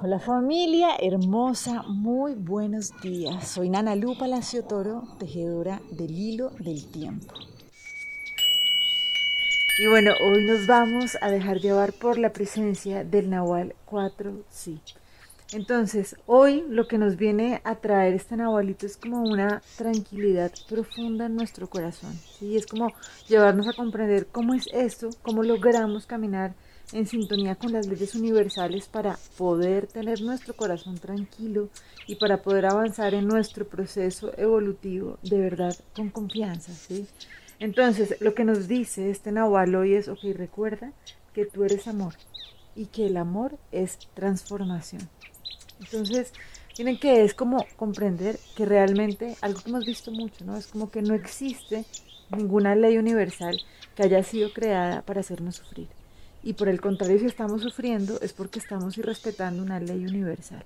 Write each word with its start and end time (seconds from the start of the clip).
Hola 0.00 0.20
familia 0.20 0.90
hermosa, 1.00 1.82
muy 1.82 2.34
buenos 2.34 2.92
días. 3.00 3.48
Soy 3.48 3.68
Nana 3.68 3.96
Lu 3.96 4.16
Palacio 4.16 4.62
Toro, 4.62 5.02
tejedora 5.18 5.80
del 5.90 6.16
hilo 6.16 6.50
del 6.60 6.88
tiempo. 6.88 7.34
Y 9.80 9.88
bueno, 9.88 10.12
hoy 10.24 10.44
nos 10.44 10.68
vamos 10.68 11.18
a 11.20 11.28
dejar 11.32 11.58
llevar 11.58 11.92
por 11.92 12.16
la 12.16 12.32
presencia 12.32 13.02
del 13.02 13.28
Nahual 13.28 13.74
4 13.86 14.44
Sí. 14.48 14.80
Entonces, 15.52 16.14
hoy 16.26 16.64
lo 16.68 16.86
que 16.86 16.98
nos 16.98 17.16
viene 17.16 17.60
a 17.64 17.74
traer 17.74 18.14
este 18.14 18.36
Nahualito 18.36 18.86
es 18.86 18.96
como 18.96 19.22
una 19.22 19.62
tranquilidad 19.76 20.52
profunda 20.68 21.26
en 21.26 21.34
nuestro 21.34 21.68
corazón. 21.68 22.12
¿sí? 22.38 22.56
Es 22.56 22.66
como 22.68 22.92
llevarnos 23.26 23.66
a 23.66 23.72
comprender 23.72 24.28
cómo 24.28 24.54
es 24.54 24.68
esto, 24.72 25.10
cómo 25.22 25.42
logramos 25.42 26.06
caminar 26.06 26.54
en 26.92 27.06
sintonía 27.06 27.54
con 27.54 27.72
las 27.72 27.86
leyes 27.86 28.14
universales 28.14 28.86
para 28.86 29.18
poder 29.36 29.86
tener 29.86 30.20
nuestro 30.22 30.54
corazón 30.54 30.98
tranquilo 30.98 31.68
y 32.06 32.16
para 32.16 32.42
poder 32.42 32.66
avanzar 32.66 33.14
en 33.14 33.26
nuestro 33.26 33.66
proceso 33.66 34.32
evolutivo 34.38 35.18
de 35.22 35.38
verdad 35.38 35.76
con 35.94 36.10
confianza. 36.10 36.72
¿sí? 36.72 37.06
Entonces, 37.58 38.16
lo 38.20 38.34
que 38.34 38.44
nos 38.44 38.68
dice 38.68 39.10
este 39.10 39.32
Nahual 39.32 39.74
hoy 39.74 39.94
es, 39.94 40.08
ok, 40.08 40.20
recuerda 40.34 40.92
que 41.34 41.44
tú 41.44 41.64
eres 41.64 41.86
amor 41.88 42.14
y 42.74 42.86
que 42.86 43.06
el 43.06 43.16
amor 43.16 43.58
es 43.72 43.98
transformación. 44.14 45.08
Entonces, 45.80 46.32
tienen 46.74 46.98
que 46.98 47.24
es 47.24 47.34
como 47.34 47.66
comprender 47.76 48.38
que 48.56 48.64
realmente, 48.64 49.36
algo 49.40 49.60
que 49.60 49.68
hemos 49.68 49.84
visto 49.84 50.12
mucho, 50.12 50.44
¿no? 50.44 50.56
Es 50.56 50.68
como 50.68 50.90
que 50.90 51.02
no 51.02 51.14
existe 51.14 51.84
ninguna 52.30 52.74
ley 52.76 52.98
universal 52.98 53.60
que 53.96 54.04
haya 54.04 54.22
sido 54.22 54.52
creada 54.52 55.02
para 55.02 55.20
hacernos 55.20 55.56
sufrir. 55.56 55.88
Y 56.42 56.52
por 56.54 56.68
el 56.68 56.80
contrario, 56.80 57.18
si 57.18 57.26
estamos 57.26 57.62
sufriendo 57.62 58.18
es 58.20 58.32
porque 58.32 58.58
estamos 58.58 58.96
irrespetando 58.96 59.62
una 59.62 59.80
ley 59.80 60.06
universal. 60.06 60.64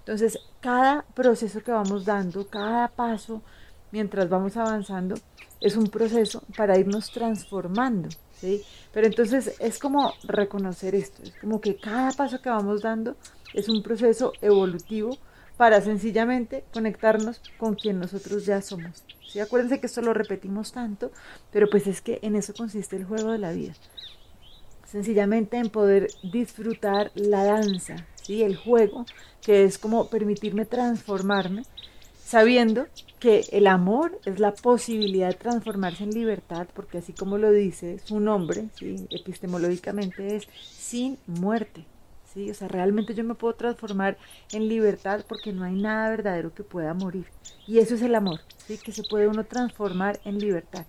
Entonces, 0.00 0.38
cada 0.60 1.02
proceso 1.14 1.62
que 1.62 1.70
vamos 1.70 2.04
dando, 2.04 2.46
cada 2.48 2.88
paso, 2.88 3.40
mientras 3.92 4.28
vamos 4.28 4.56
avanzando, 4.56 5.14
es 5.60 5.76
un 5.76 5.86
proceso 5.86 6.42
para 6.56 6.76
irnos 6.76 7.10
transformando, 7.12 8.08
¿sí? 8.40 8.62
Pero 8.92 9.06
entonces 9.06 9.54
es 9.60 9.78
como 9.78 10.12
reconocer 10.24 10.96
esto, 10.96 11.22
es 11.22 11.32
como 11.40 11.60
que 11.60 11.76
cada 11.76 12.10
paso 12.10 12.42
que 12.42 12.50
vamos 12.50 12.82
dando 12.82 13.16
es 13.54 13.68
un 13.68 13.80
proceso 13.82 14.32
evolutivo 14.40 15.16
para 15.56 15.80
sencillamente 15.80 16.64
conectarnos 16.72 17.40
con 17.56 17.76
quien 17.76 18.00
nosotros 18.00 18.44
ya 18.44 18.60
somos. 18.60 19.04
¿sí? 19.28 19.38
Acuérdense 19.38 19.78
que 19.78 19.86
esto 19.86 20.02
lo 20.02 20.14
repetimos 20.14 20.72
tanto, 20.72 21.12
pero 21.52 21.70
pues 21.70 21.86
es 21.86 22.00
que 22.00 22.18
en 22.22 22.34
eso 22.34 22.54
consiste 22.54 22.96
el 22.96 23.04
juego 23.04 23.30
de 23.30 23.38
la 23.38 23.52
vida 23.52 23.74
sencillamente 24.92 25.56
en 25.56 25.70
poder 25.70 26.08
disfrutar 26.22 27.10
la 27.14 27.44
danza, 27.44 28.06
¿sí? 28.22 28.42
el 28.42 28.56
juego, 28.56 29.06
que 29.40 29.64
es 29.64 29.78
como 29.78 30.08
permitirme 30.08 30.66
transformarme, 30.66 31.62
sabiendo 32.22 32.86
que 33.18 33.46
el 33.52 33.68
amor 33.68 34.20
es 34.26 34.38
la 34.38 34.52
posibilidad 34.52 35.28
de 35.28 35.34
transformarse 35.34 36.04
en 36.04 36.10
libertad, 36.10 36.66
porque 36.74 36.98
así 36.98 37.14
como 37.14 37.38
lo 37.38 37.50
dice 37.50 38.00
su 38.04 38.20
nombre, 38.20 38.68
¿sí? 38.78 39.06
epistemológicamente 39.10 40.36
es 40.36 40.46
sin 40.76 41.16
muerte. 41.26 41.86
¿sí? 42.34 42.50
O 42.50 42.54
sea, 42.54 42.68
realmente 42.68 43.14
yo 43.14 43.24
me 43.24 43.34
puedo 43.34 43.54
transformar 43.54 44.18
en 44.52 44.68
libertad 44.68 45.24
porque 45.26 45.52
no 45.52 45.64
hay 45.64 45.74
nada 45.74 46.10
verdadero 46.10 46.52
que 46.54 46.64
pueda 46.64 46.92
morir. 46.92 47.26
Y 47.66 47.78
eso 47.78 47.94
es 47.94 48.02
el 48.02 48.14
amor, 48.14 48.40
¿sí? 48.66 48.76
que 48.76 48.92
se 48.92 49.04
puede 49.04 49.26
uno 49.26 49.44
transformar 49.44 50.20
en 50.26 50.38
libertad. 50.38 50.84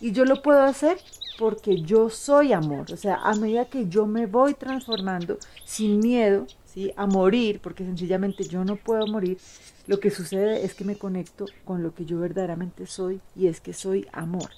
Y 0.00 0.12
yo 0.12 0.24
lo 0.24 0.40
puedo 0.40 0.62
hacer 0.62 0.98
porque 1.40 1.80
yo 1.80 2.10
soy 2.10 2.52
amor. 2.52 2.92
O 2.92 2.98
sea, 2.98 3.14
a 3.14 3.34
medida 3.34 3.64
que 3.64 3.88
yo 3.88 4.06
me 4.06 4.26
voy 4.26 4.52
transformando 4.52 5.38
sin 5.64 5.98
miedo 5.98 6.46
¿sí? 6.66 6.92
a 6.96 7.06
morir, 7.06 7.60
porque 7.62 7.82
sencillamente 7.82 8.44
yo 8.44 8.62
no 8.62 8.76
puedo 8.76 9.06
morir, 9.06 9.38
lo 9.86 10.00
que 10.00 10.10
sucede 10.10 10.66
es 10.66 10.74
que 10.74 10.84
me 10.84 10.96
conecto 10.96 11.46
con 11.64 11.82
lo 11.82 11.94
que 11.94 12.04
yo 12.04 12.20
verdaderamente 12.20 12.86
soy 12.86 13.22
y 13.34 13.46
es 13.46 13.62
que 13.62 13.72
soy 13.72 14.06
amor. 14.12 14.50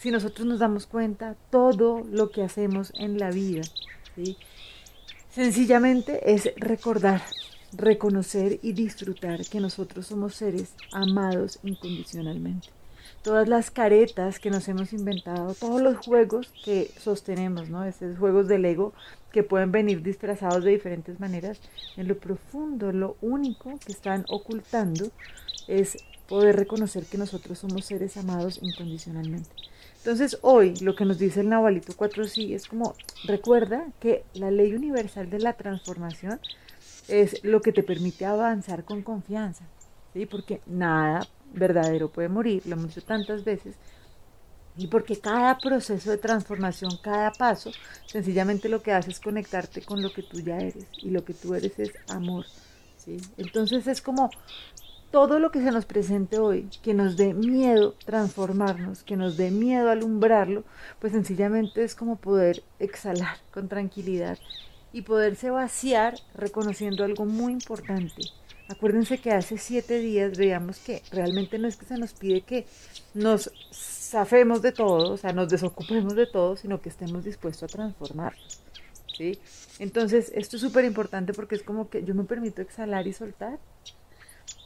Si 0.00 0.10
nosotros 0.10 0.44
nos 0.44 0.58
damos 0.58 0.86
cuenta, 0.88 1.36
todo 1.50 2.02
lo 2.10 2.30
que 2.30 2.42
hacemos 2.42 2.92
en 2.96 3.16
la 3.18 3.30
vida, 3.30 3.62
¿sí? 4.16 4.36
sencillamente 5.30 6.32
es 6.34 6.50
recordar, 6.56 7.22
reconocer 7.72 8.58
y 8.60 8.72
disfrutar 8.72 9.46
que 9.46 9.60
nosotros 9.60 10.06
somos 10.06 10.34
seres 10.34 10.74
amados 10.90 11.60
incondicionalmente 11.62 12.77
todas 13.22 13.48
las 13.48 13.70
caretas 13.70 14.38
que 14.38 14.50
nos 14.50 14.68
hemos 14.68 14.92
inventado, 14.92 15.54
todos 15.54 15.80
los 15.80 15.96
juegos 15.98 16.52
que 16.64 16.90
sostenemos, 16.98 17.68
¿no? 17.68 17.84
Esos 17.84 18.18
juegos 18.18 18.48
del 18.48 18.64
ego 18.64 18.92
que 19.32 19.42
pueden 19.42 19.72
venir 19.72 20.02
disfrazados 20.02 20.64
de 20.64 20.70
diferentes 20.70 21.20
maneras, 21.20 21.60
en 21.96 22.08
lo 22.08 22.16
profundo, 22.18 22.92
lo 22.92 23.16
único 23.20 23.78
que 23.84 23.92
están 23.92 24.24
ocultando 24.28 25.10
es 25.66 25.98
poder 26.28 26.56
reconocer 26.56 27.04
que 27.06 27.18
nosotros 27.18 27.58
somos 27.58 27.84
seres 27.84 28.16
amados 28.16 28.60
incondicionalmente. 28.62 29.50
Entonces 29.98 30.38
hoy 30.42 30.74
lo 30.76 30.94
que 30.94 31.04
nos 31.04 31.18
dice 31.18 31.40
el 31.40 31.48
Nahualito 31.48 31.92
4 31.96 32.24
sí 32.24 32.54
es 32.54 32.66
como 32.66 32.94
recuerda 33.24 33.86
que 34.00 34.24
la 34.34 34.50
ley 34.50 34.74
universal 34.74 35.28
de 35.28 35.40
la 35.40 35.54
transformación 35.54 36.40
es 37.08 37.42
lo 37.42 37.60
que 37.60 37.72
te 37.72 37.82
permite 37.82 38.24
avanzar 38.24 38.84
con 38.84 39.02
confianza, 39.02 39.64
¿sí? 40.12 40.26
porque 40.26 40.60
nada 40.66 41.26
verdadero 41.52 42.10
puede 42.10 42.28
morir, 42.28 42.62
lo 42.66 42.74
hemos 42.74 42.94
dicho 42.94 43.06
tantas 43.06 43.44
veces, 43.44 43.76
y 44.76 44.86
porque 44.86 45.18
cada 45.18 45.58
proceso 45.58 46.10
de 46.10 46.18
transformación, 46.18 46.92
cada 47.02 47.32
paso, 47.32 47.72
sencillamente 48.06 48.68
lo 48.68 48.82
que 48.82 48.92
hace 48.92 49.10
es 49.10 49.18
conectarte 49.18 49.82
con 49.82 50.02
lo 50.02 50.12
que 50.12 50.22
tú 50.22 50.40
ya 50.40 50.58
eres, 50.58 50.86
y 51.02 51.10
lo 51.10 51.24
que 51.24 51.34
tú 51.34 51.54
eres 51.54 51.78
es 51.78 51.92
amor. 52.08 52.46
¿sí? 52.96 53.16
Entonces 53.36 53.86
es 53.88 54.00
como 54.00 54.30
todo 55.10 55.38
lo 55.38 55.50
que 55.50 55.62
se 55.62 55.72
nos 55.72 55.86
presente 55.86 56.38
hoy, 56.38 56.68
que 56.82 56.94
nos 56.94 57.16
dé 57.16 57.32
miedo 57.32 57.94
transformarnos, 58.04 59.02
que 59.02 59.16
nos 59.16 59.36
dé 59.36 59.50
miedo 59.50 59.90
alumbrarlo, 59.90 60.64
pues 61.00 61.12
sencillamente 61.12 61.82
es 61.82 61.94
como 61.94 62.16
poder 62.16 62.62
exhalar 62.78 63.38
con 63.52 63.68
tranquilidad 63.68 64.38
y 64.92 65.02
poderse 65.02 65.50
vaciar 65.50 66.18
reconociendo 66.34 67.04
algo 67.04 67.24
muy 67.24 67.52
importante, 67.52 68.22
Acuérdense 68.68 69.18
que 69.18 69.32
hace 69.32 69.56
siete 69.56 69.98
días 69.98 70.36
veíamos 70.36 70.78
que 70.78 71.02
realmente 71.10 71.58
no 71.58 71.68
es 71.68 71.76
que 71.76 71.86
se 71.86 71.96
nos 71.96 72.12
pide 72.12 72.42
que 72.42 72.66
nos 73.14 73.50
zafemos 73.72 74.60
de 74.60 74.72
todo, 74.72 75.12
o 75.12 75.16
sea, 75.16 75.32
nos 75.32 75.48
desocupemos 75.48 76.14
de 76.14 76.26
todo, 76.26 76.54
sino 76.56 76.80
que 76.80 76.90
estemos 76.90 77.24
dispuestos 77.24 77.62
a 77.62 77.74
transformarnos. 77.74 78.60
¿sí? 79.16 79.38
Entonces, 79.78 80.30
esto 80.34 80.56
es 80.56 80.62
súper 80.62 80.84
importante 80.84 81.32
porque 81.32 81.54
es 81.54 81.62
como 81.62 81.88
que 81.88 82.04
yo 82.04 82.14
me 82.14 82.24
permito 82.24 82.60
exhalar 82.60 83.06
y 83.06 83.14
soltar, 83.14 83.58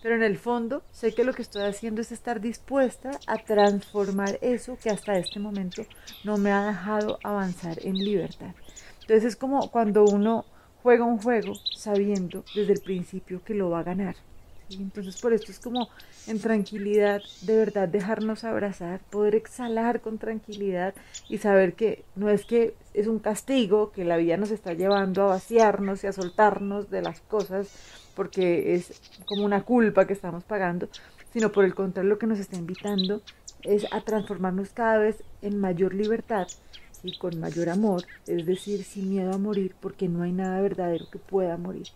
pero 0.02 0.16
en 0.16 0.24
el 0.24 0.36
fondo 0.36 0.82
sé 0.90 1.14
que 1.14 1.22
lo 1.22 1.32
que 1.32 1.42
estoy 1.42 1.62
haciendo 1.62 2.00
es 2.00 2.10
estar 2.10 2.40
dispuesta 2.40 3.12
a 3.28 3.38
transformar 3.38 4.36
eso 4.42 4.76
que 4.82 4.90
hasta 4.90 5.16
este 5.16 5.38
momento 5.38 5.86
no 6.24 6.38
me 6.38 6.50
ha 6.50 6.66
dejado 6.66 7.20
avanzar 7.22 7.78
en 7.86 7.94
libertad. 7.98 8.54
Entonces 9.02 9.24
es 9.24 9.36
como 9.36 9.70
cuando 9.70 10.04
uno 10.04 10.44
juega 10.82 11.04
un 11.04 11.19
juego 11.19 11.54
sabiendo 11.75 12.44
desde 12.54 12.72
el 12.72 12.81
principio 12.81 13.43
que 13.44 13.54
lo 13.54 13.70
va 13.70 13.81
a 13.81 13.84
ganar. 13.84 14.16
Entonces 14.70 15.20
por 15.20 15.32
esto 15.32 15.50
es 15.50 15.59
como 15.59 15.88
en 16.26 16.41
tranquilidad, 16.41 17.20
de 17.43 17.56
verdad 17.56 17.88
dejarnos 17.88 18.44
abrazar, 18.44 19.00
poder 19.10 19.34
exhalar 19.34 20.00
con 20.00 20.19
tranquilidad 20.19 20.94
y 21.28 21.38
saber 21.38 21.75
que 21.75 22.04
no 22.15 22.31
es 22.31 22.44
que 22.44 22.75
es 22.94 23.06
un 23.06 23.19
castigo, 23.19 23.93
que 23.93 24.04
la 24.04 24.16
vida 24.16 24.37
nos 24.37 24.50
está 24.50 24.72
llevando 24.72 25.22
a 25.22 25.26
vaciarnos 25.26 26.04
y 26.04 26.06
a 26.06 26.12
soltarnos 26.12 26.91
de 26.91 27.03
las 27.03 27.20
cosas 27.20 27.69
porque 28.14 28.75
es 28.75 29.00
como 29.26 29.44
una 29.44 29.62
culpa 29.62 30.06
que 30.06 30.12
estamos 30.12 30.44
pagando, 30.44 30.88
sino 31.32 31.50
por 31.53 31.64
el 31.64 31.75
contrario 31.75 32.10
lo 32.10 32.19
que 32.19 32.26
nos 32.26 32.38
está 32.38 32.56
invitando 32.56 33.22
es 33.62 33.87
a 33.93 34.00
transformarnos 34.00 34.70
cada 34.70 34.99
vez 34.99 35.22
en 35.41 35.59
mayor 35.59 35.94
libertad 35.94 36.47
y 37.02 37.18
con 37.18 37.40
mayor 37.40 37.68
amor, 37.68 38.04
es 38.26 38.46
decir, 38.46 38.84
sin 38.84 39.10
miedo 39.10 39.32
a 39.32 39.38
morir, 39.38 39.74
porque 39.80 40.08
no 40.08 40.22
hay 40.22 40.32
nada 40.32 40.60
verdadero 40.60 41.10
que 41.10 41.18
pueda 41.18 41.56
morir. 41.56 41.88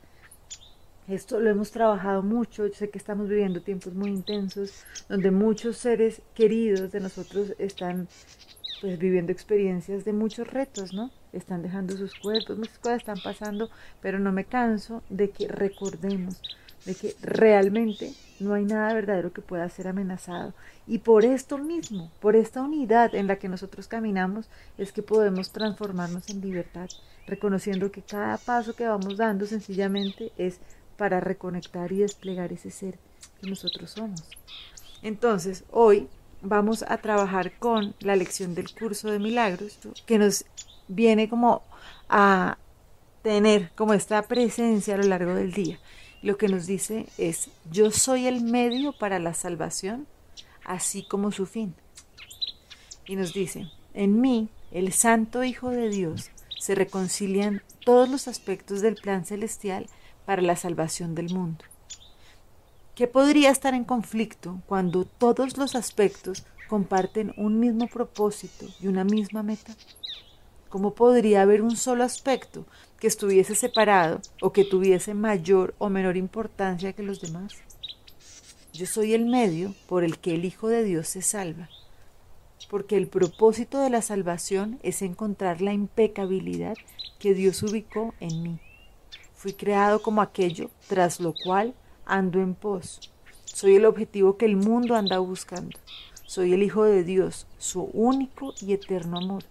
Esto 1.08 1.38
lo 1.38 1.48
hemos 1.50 1.70
trabajado 1.70 2.22
mucho, 2.22 2.66
yo 2.66 2.74
sé 2.74 2.90
que 2.90 2.98
estamos 2.98 3.28
viviendo 3.28 3.62
tiempos 3.62 3.94
muy 3.94 4.10
intensos, 4.10 4.84
donde 5.08 5.30
muchos 5.30 5.76
seres 5.76 6.20
queridos 6.34 6.90
de 6.90 7.00
nosotros 7.00 7.54
están 7.58 8.08
pues 8.80 8.98
viviendo 8.98 9.32
experiencias 9.32 10.04
de 10.04 10.12
muchos 10.12 10.48
retos, 10.48 10.92
¿no? 10.92 11.10
Están 11.32 11.62
dejando 11.62 11.96
sus 11.96 12.14
cuerpos, 12.14 12.58
muchas 12.58 12.78
cosas 12.78 12.98
están 12.98 13.18
pasando, 13.22 13.70
pero 14.02 14.18
no 14.18 14.32
me 14.32 14.44
canso 14.44 15.02
de 15.08 15.30
que 15.30 15.46
recordemos 15.48 16.42
de 16.86 16.94
que 16.94 17.16
realmente 17.20 18.12
no 18.40 18.54
hay 18.54 18.64
nada 18.64 18.94
verdadero 18.94 19.32
que 19.32 19.42
pueda 19.42 19.68
ser 19.68 19.88
amenazado. 19.88 20.54
Y 20.86 20.98
por 20.98 21.24
esto 21.24 21.58
mismo, 21.58 22.10
por 22.20 22.36
esta 22.36 22.62
unidad 22.62 23.14
en 23.14 23.26
la 23.26 23.36
que 23.36 23.48
nosotros 23.48 23.88
caminamos, 23.88 24.48
es 24.78 24.92
que 24.92 25.02
podemos 25.02 25.50
transformarnos 25.50 26.30
en 26.30 26.40
libertad, 26.40 26.88
reconociendo 27.26 27.90
que 27.90 28.02
cada 28.02 28.38
paso 28.38 28.74
que 28.74 28.86
vamos 28.86 29.16
dando 29.16 29.46
sencillamente 29.46 30.32
es 30.38 30.60
para 30.96 31.20
reconectar 31.20 31.92
y 31.92 31.98
desplegar 31.98 32.52
ese 32.52 32.70
ser 32.70 32.98
que 33.40 33.50
nosotros 33.50 33.90
somos. 33.90 34.22
Entonces, 35.02 35.64
hoy 35.70 36.08
vamos 36.42 36.84
a 36.88 36.98
trabajar 36.98 37.52
con 37.58 37.94
la 38.00 38.16
lección 38.16 38.54
del 38.54 38.72
curso 38.72 39.10
de 39.10 39.18
milagros, 39.18 39.78
que 40.06 40.18
nos 40.18 40.44
viene 40.88 41.28
como 41.28 41.62
a 42.08 42.58
tener 43.22 43.72
como 43.74 43.92
esta 43.92 44.22
presencia 44.22 44.94
a 44.94 44.98
lo 44.98 45.04
largo 45.04 45.34
del 45.34 45.52
día. 45.52 45.78
Lo 46.26 46.38
que 46.38 46.48
nos 46.48 46.66
dice 46.66 47.06
es, 47.18 47.50
yo 47.70 47.92
soy 47.92 48.26
el 48.26 48.40
medio 48.40 48.90
para 48.90 49.20
la 49.20 49.32
salvación, 49.32 50.08
así 50.64 51.04
como 51.04 51.30
su 51.30 51.46
fin. 51.46 51.72
Y 53.06 53.14
nos 53.14 53.32
dice, 53.32 53.70
en 53.94 54.20
mí, 54.20 54.48
el 54.72 54.92
Santo 54.92 55.44
Hijo 55.44 55.70
de 55.70 55.88
Dios, 55.88 56.32
se 56.58 56.74
reconcilian 56.74 57.62
todos 57.84 58.08
los 58.08 58.26
aspectos 58.26 58.80
del 58.80 58.96
plan 58.96 59.24
celestial 59.24 59.86
para 60.24 60.42
la 60.42 60.56
salvación 60.56 61.14
del 61.14 61.32
mundo. 61.32 61.64
¿Qué 62.96 63.06
podría 63.06 63.50
estar 63.50 63.74
en 63.74 63.84
conflicto 63.84 64.60
cuando 64.66 65.04
todos 65.04 65.56
los 65.56 65.76
aspectos 65.76 66.44
comparten 66.66 67.34
un 67.36 67.60
mismo 67.60 67.86
propósito 67.86 68.66
y 68.80 68.88
una 68.88 69.04
misma 69.04 69.44
meta? 69.44 69.76
¿Cómo 70.68 70.94
podría 70.94 71.42
haber 71.42 71.62
un 71.62 71.76
solo 71.76 72.02
aspecto 72.02 72.66
que 72.98 73.06
estuviese 73.06 73.54
separado 73.54 74.20
o 74.40 74.52
que 74.52 74.64
tuviese 74.64 75.14
mayor 75.14 75.74
o 75.78 75.88
menor 75.88 76.16
importancia 76.16 76.92
que 76.92 77.04
los 77.04 77.20
demás? 77.20 77.52
Yo 78.72 78.86
soy 78.86 79.14
el 79.14 79.26
medio 79.26 79.74
por 79.88 80.02
el 80.02 80.18
que 80.18 80.34
el 80.34 80.44
Hijo 80.44 80.68
de 80.68 80.82
Dios 80.82 81.06
se 81.06 81.22
salva, 81.22 81.70
porque 82.68 82.96
el 82.96 83.06
propósito 83.06 83.78
de 83.78 83.90
la 83.90 84.02
salvación 84.02 84.80
es 84.82 85.02
encontrar 85.02 85.60
la 85.60 85.72
impecabilidad 85.72 86.74
que 87.20 87.32
Dios 87.32 87.62
ubicó 87.62 88.12
en 88.18 88.42
mí. 88.42 88.60
Fui 89.34 89.52
creado 89.52 90.02
como 90.02 90.20
aquello 90.20 90.70
tras 90.88 91.20
lo 91.20 91.32
cual 91.44 91.74
ando 92.04 92.40
en 92.40 92.54
pos. 92.54 93.12
Soy 93.44 93.76
el 93.76 93.84
objetivo 93.84 94.36
que 94.36 94.46
el 94.46 94.56
mundo 94.56 94.96
anda 94.96 95.20
buscando. 95.20 95.78
Soy 96.26 96.52
el 96.52 96.62
Hijo 96.64 96.84
de 96.84 97.04
Dios, 97.04 97.46
su 97.56 97.84
único 97.84 98.52
y 98.60 98.72
eterno 98.72 99.18
amor. 99.18 99.44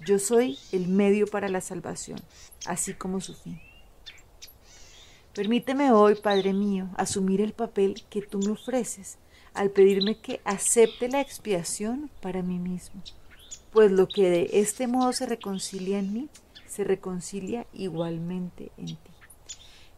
Yo 0.00 0.18
soy 0.18 0.58
el 0.72 0.88
medio 0.88 1.26
para 1.26 1.48
la 1.48 1.60
salvación, 1.60 2.18
así 2.66 2.94
como 2.94 3.20
su 3.20 3.34
fin. 3.34 3.60
Permíteme 5.34 5.92
hoy, 5.92 6.14
Padre 6.16 6.52
mío, 6.52 6.88
asumir 6.96 7.40
el 7.40 7.52
papel 7.52 8.02
que 8.10 8.22
tú 8.22 8.38
me 8.38 8.50
ofreces 8.50 9.18
al 9.54 9.70
pedirme 9.70 10.18
que 10.18 10.40
acepte 10.44 11.08
la 11.08 11.20
expiación 11.20 12.10
para 12.20 12.42
mí 12.42 12.58
mismo, 12.58 13.02
pues 13.72 13.90
lo 13.90 14.08
que 14.08 14.28
de 14.28 14.50
este 14.52 14.86
modo 14.86 15.12
se 15.12 15.26
reconcilia 15.26 15.98
en 15.98 16.12
mí, 16.12 16.28
se 16.66 16.84
reconcilia 16.84 17.66
igualmente 17.72 18.72
en 18.76 18.86
ti. 18.86 19.10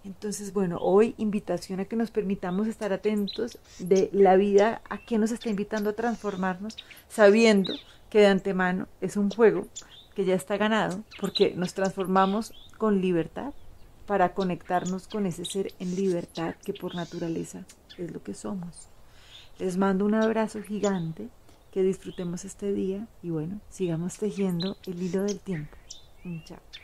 Entonces, 0.04 0.52
bueno, 0.52 0.78
hoy 0.80 1.14
invitación 1.16 1.80
a 1.80 1.86
que 1.86 1.96
nos 1.96 2.10
permitamos 2.10 2.68
estar 2.68 2.92
atentos 2.92 3.58
de 3.78 4.10
la 4.12 4.36
vida 4.36 4.82
a 4.90 4.98
que 4.98 5.18
nos 5.18 5.30
está 5.30 5.48
invitando 5.48 5.90
a 5.90 5.94
transformarnos, 5.94 6.76
sabiendo 7.08 7.74
que 8.10 8.20
de 8.20 8.26
antemano 8.26 8.86
es 9.00 9.16
un 9.16 9.30
juego 9.30 9.66
que 10.14 10.24
ya 10.24 10.34
está 10.34 10.56
ganado, 10.56 11.02
porque 11.20 11.54
nos 11.56 11.74
transformamos 11.74 12.52
con 12.76 13.00
libertad 13.00 13.52
para 14.06 14.34
conectarnos 14.34 15.08
con 15.08 15.26
ese 15.26 15.44
ser 15.44 15.72
en 15.78 15.96
libertad 15.96 16.54
que 16.64 16.74
por 16.74 16.94
naturaleza 16.94 17.64
es 17.96 18.12
lo 18.12 18.22
que 18.22 18.34
somos. 18.34 18.88
Les 19.58 19.76
mando 19.76 20.04
un 20.04 20.14
abrazo 20.14 20.62
gigante, 20.62 21.28
que 21.72 21.82
disfrutemos 21.82 22.44
este 22.44 22.72
día 22.72 23.08
y 23.22 23.30
bueno, 23.30 23.60
sigamos 23.68 24.18
tejiendo 24.18 24.76
el 24.86 25.02
hilo 25.02 25.22
del 25.22 25.40
tiempo. 25.40 25.76
Chao. 26.44 26.83